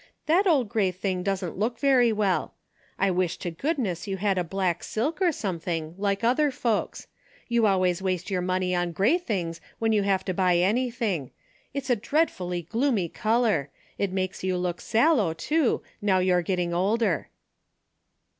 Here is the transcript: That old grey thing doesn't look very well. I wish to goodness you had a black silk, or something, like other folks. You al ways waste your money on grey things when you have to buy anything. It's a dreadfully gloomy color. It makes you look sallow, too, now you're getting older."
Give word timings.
That 0.25 0.47
old 0.47 0.67
grey 0.67 0.89
thing 0.89 1.21
doesn't 1.21 1.59
look 1.59 1.77
very 1.77 2.11
well. 2.11 2.55
I 2.97 3.11
wish 3.11 3.37
to 3.37 3.51
goodness 3.51 4.07
you 4.07 4.17
had 4.17 4.39
a 4.39 4.43
black 4.43 4.83
silk, 4.83 5.21
or 5.21 5.31
something, 5.31 5.93
like 5.95 6.23
other 6.23 6.49
folks. 6.49 7.05
You 7.47 7.67
al 7.67 7.79
ways 7.81 8.01
waste 8.01 8.31
your 8.31 8.41
money 8.41 8.73
on 8.73 8.93
grey 8.93 9.19
things 9.19 9.61
when 9.77 9.91
you 9.93 10.01
have 10.01 10.25
to 10.25 10.33
buy 10.33 10.57
anything. 10.57 11.29
It's 11.71 11.91
a 11.91 11.95
dreadfully 11.95 12.63
gloomy 12.63 13.09
color. 13.09 13.69
It 13.99 14.11
makes 14.11 14.43
you 14.43 14.57
look 14.57 14.81
sallow, 14.81 15.35
too, 15.35 15.83
now 16.01 16.17
you're 16.17 16.41
getting 16.41 16.73
older." 16.73 17.29